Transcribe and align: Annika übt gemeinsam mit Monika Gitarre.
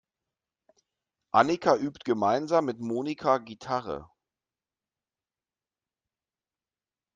Annika 1.29 1.75
übt 1.75 2.05
gemeinsam 2.05 2.65
mit 2.65 2.79
Monika 2.79 3.37
Gitarre. 3.37 4.09